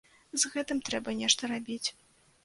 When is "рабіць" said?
1.51-1.89